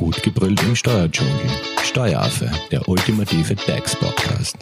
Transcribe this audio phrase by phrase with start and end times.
[0.00, 1.34] Gut gebrüllt im Steuerdschungel.
[1.82, 4.56] Steueraffe, der ultimative DAX-Podcast.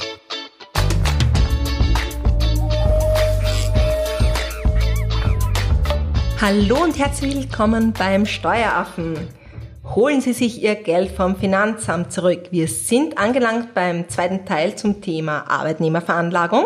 [6.41, 9.15] Hallo und herzlich willkommen beim Steueraffen.
[9.85, 12.49] Holen Sie sich Ihr Geld vom Finanzamt zurück.
[12.51, 16.65] Wir sind angelangt beim zweiten Teil zum Thema Arbeitnehmerveranlagung.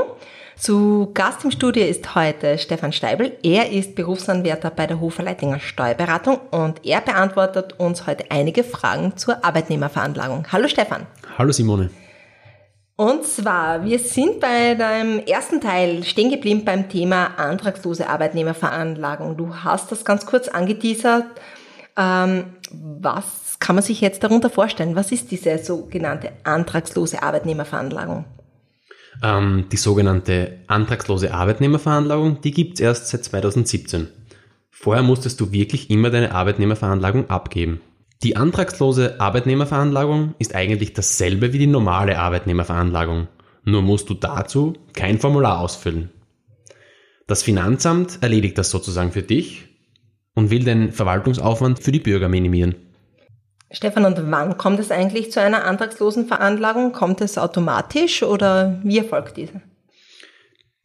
[0.62, 3.36] Zu Gast im Studio ist heute Stefan Steibel.
[3.42, 9.44] Er ist Berufsanwärter bei der Hoferleitinger Steuerberatung und er beantwortet uns heute einige Fragen zur
[9.44, 10.46] Arbeitnehmerveranlagung.
[10.52, 11.08] Hallo Stefan.
[11.36, 11.90] Hallo Simone.
[12.94, 19.36] Und zwar, wir sind bei deinem ersten Teil stehen geblieben beim Thema antragslose Arbeitnehmerveranlagung.
[19.36, 21.24] Du hast das ganz kurz angeteasert.
[21.96, 24.94] Ähm, was kann man sich jetzt darunter vorstellen?
[24.94, 28.26] Was ist diese sogenannte antragslose Arbeitnehmerveranlagung?
[29.22, 34.08] Ähm, die sogenannte antragslose Arbeitnehmerveranlagung, die gibt's erst seit 2017.
[34.70, 37.80] Vorher musstest du wirklich immer deine Arbeitnehmerveranlagung abgeben.
[38.22, 43.28] Die antragslose Arbeitnehmerveranlagung ist eigentlich dasselbe wie die normale Arbeitnehmerveranlagung,
[43.64, 46.10] nur musst du dazu kein Formular ausfüllen.
[47.26, 49.64] Das Finanzamt erledigt das sozusagen für dich
[50.34, 52.74] und will den Verwaltungsaufwand für die Bürger minimieren.
[53.72, 56.92] Stefan, und wann kommt es eigentlich zu einer antragslosen Veranlagung?
[56.92, 59.62] Kommt es automatisch oder wie erfolgt diese?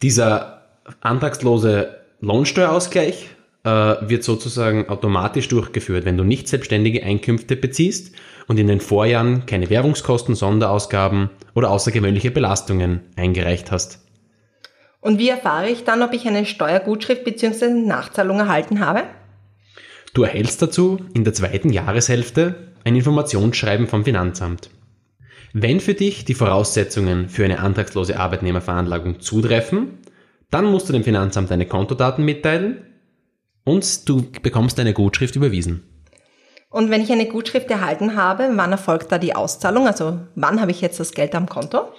[0.02, 0.62] Dieser
[1.02, 3.30] antragslose Lohnsteuerausgleich
[3.64, 8.16] äh, wird sozusagen automatisch durchgeführt, wenn du nicht selbstständige Einkünfte beziehst
[8.48, 14.00] und in den Vorjahren keine Werbungskosten, Sonderausgaben oder außergewöhnliche Belastungen eingereicht hast.
[15.02, 17.70] Und wie erfahre ich dann, ob ich eine Steuergutschrift bzw.
[17.70, 19.04] Nachzahlung erhalten habe?
[20.18, 24.72] Du erhältst dazu in der zweiten Jahreshälfte ein Informationsschreiben vom Finanzamt.
[25.54, 30.00] Wenn für dich die Voraussetzungen für eine antragslose Arbeitnehmerveranlagung zutreffen,
[30.50, 32.82] dann musst du dem Finanzamt deine Kontodaten mitteilen
[33.64, 35.84] und du bekommst deine Gutschrift überwiesen.
[36.72, 39.86] Und wenn ich eine Gutschrift erhalten habe, wann erfolgt da die Auszahlung?
[39.86, 41.92] Also wann habe ich jetzt das Geld am Konto?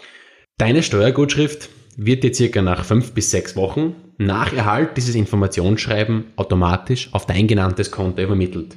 [0.57, 1.69] Deine Steuergutschrift
[2.01, 7.49] wird dir circa nach fünf bis sechs Wochen nach Erhalt dieses Informationsschreiben automatisch auf dein
[7.49, 8.77] genanntes Konto übermittelt.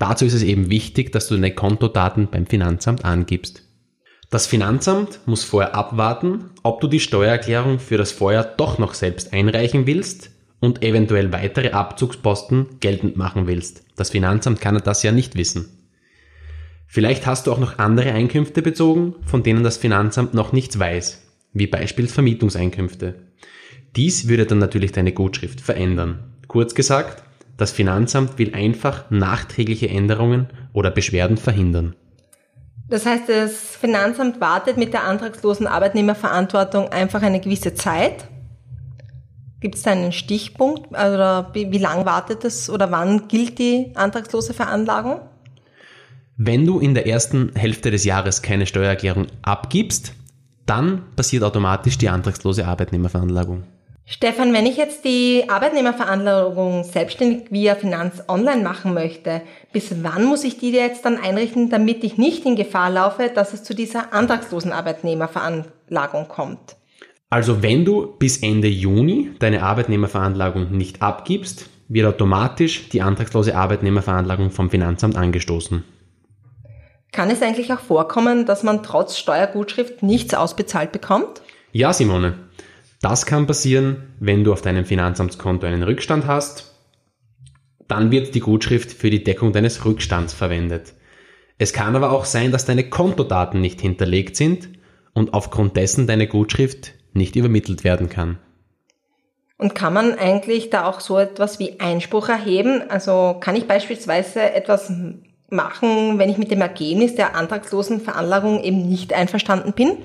[0.00, 3.62] Dazu ist es eben wichtig, dass du deine Kontodaten beim Finanzamt angibst.
[4.30, 9.32] Das Finanzamt muss vorher abwarten, ob du die Steuererklärung für das Vorjahr doch noch selbst
[9.32, 13.84] einreichen willst und eventuell weitere Abzugsposten geltend machen willst.
[13.94, 15.68] Das Finanzamt kann das ja nicht wissen.
[16.88, 21.25] Vielleicht hast du auch noch andere Einkünfte bezogen, von denen das Finanzamt noch nichts weiß,
[21.58, 23.14] wie beispielsweise Vermietungseinkünfte.
[23.96, 26.18] Dies würde dann natürlich deine Gutschrift verändern.
[26.48, 27.22] Kurz gesagt,
[27.56, 31.96] das Finanzamt will einfach nachträgliche Änderungen oder Beschwerden verhindern.
[32.88, 38.28] Das heißt, das Finanzamt wartet mit der antragslosen Arbeitnehmerverantwortung einfach eine gewisse Zeit.
[39.60, 40.90] Gibt es da einen Stichpunkt?
[40.90, 45.20] Oder wie, wie lang wartet es oder wann gilt die antragslose Veranlagung?
[46.36, 50.12] Wenn du in der ersten Hälfte des Jahres keine Steuererklärung abgibst,
[50.66, 53.64] dann passiert automatisch die antragslose Arbeitnehmerveranlagung.
[54.08, 60.44] Stefan, wenn ich jetzt die Arbeitnehmerveranlagung selbstständig via Finanz Online machen möchte, bis wann muss
[60.44, 64.12] ich die jetzt dann einrichten, damit ich nicht in Gefahr laufe, dass es zu dieser
[64.12, 66.76] antragslosen Arbeitnehmerveranlagung kommt?
[67.30, 74.50] Also wenn du bis Ende Juni deine Arbeitnehmerveranlagung nicht abgibst, wird automatisch die antragslose Arbeitnehmerveranlagung
[74.50, 75.82] vom Finanzamt angestoßen.
[77.16, 81.40] Kann es eigentlich auch vorkommen, dass man trotz Steuergutschrift nichts ausbezahlt bekommt?
[81.72, 82.34] Ja, Simone.
[83.00, 86.74] Das kann passieren, wenn du auf deinem Finanzamtskonto einen Rückstand hast.
[87.88, 90.92] Dann wird die Gutschrift für die Deckung deines Rückstands verwendet.
[91.56, 94.68] Es kann aber auch sein, dass deine Kontodaten nicht hinterlegt sind
[95.14, 98.36] und aufgrund dessen deine Gutschrift nicht übermittelt werden kann.
[99.56, 102.82] Und kann man eigentlich da auch so etwas wie Einspruch erheben?
[102.90, 104.92] Also kann ich beispielsweise etwas
[105.50, 109.98] machen, wenn ich mit dem Ergebnis der antragslosen Veranlagung eben nicht einverstanden bin?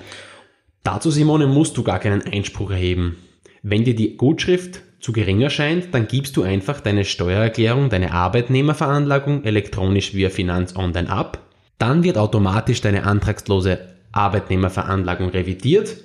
[0.83, 3.17] Dazu, Simone, musst du gar keinen Einspruch erheben.
[3.61, 9.43] Wenn dir die Gutschrift zu gering erscheint, dann gibst du einfach deine Steuererklärung, deine Arbeitnehmerveranlagung
[9.43, 11.39] elektronisch via Finanz Online ab.
[11.77, 13.79] Dann wird automatisch deine antragslose
[14.11, 15.97] Arbeitnehmerveranlagung revidiert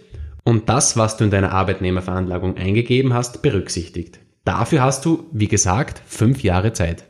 [0.45, 4.21] und das, was du in deiner Arbeitnehmerveranlagung eingegeben hast, berücksichtigt.
[4.45, 7.05] Dafür hast du, wie gesagt, fünf Jahre Zeit.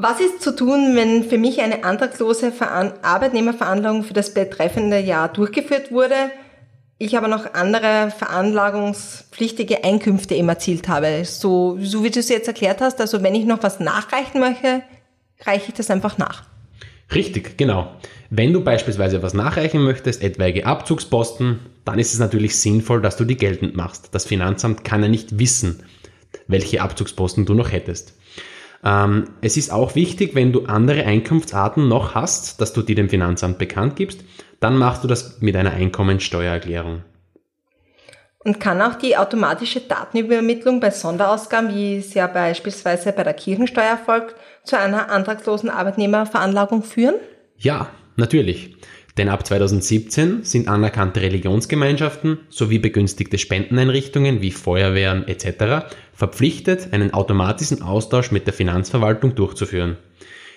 [0.00, 2.52] Was ist zu tun, wenn für mich eine antragslose
[3.02, 6.14] Arbeitnehmerveranlagung für das betreffende Jahr durchgeführt wurde,
[6.98, 11.24] ich aber noch andere veranlagungspflichtige Einkünfte eben erzielt habe.
[11.24, 14.82] So, so wie du es jetzt erklärt hast, also wenn ich noch was nachreichen möchte,
[15.44, 16.44] reiche ich das einfach nach.
[17.12, 17.90] Richtig, genau.
[18.30, 23.24] Wenn du beispielsweise was nachreichen möchtest, etwaige Abzugsposten, dann ist es natürlich sinnvoll, dass du
[23.24, 24.10] die geltend machst.
[24.12, 25.82] Das Finanzamt kann ja nicht wissen,
[26.46, 28.14] welche Abzugsposten du noch hättest.
[28.84, 33.08] Ähm, es ist auch wichtig, wenn du andere Einkunftsarten noch hast, dass du die dem
[33.08, 34.20] Finanzamt bekannt gibst,
[34.60, 37.02] dann machst du das mit einer Einkommensteuererklärung.
[38.44, 43.84] Und kann auch die automatische Datenübermittlung bei Sonderausgaben, wie es ja beispielsweise bei der Kirchensteuer
[43.84, 47.16] erfolgt, zu einer antragslosen Arbeitnehmerveranlagung führen?
[47.56, 48.76] Ja, natürlich.
[49.18, 55.88] Denn ab 2017 sind anerkannte Religionsgemeinschaften sowie begünstigte Spendeneinrichtungen wie Feuerwehren etc.
[56.14, 59.96] verpflichtet, einen automatischen Austausch mit der Finanzverwaltung durchzuführen.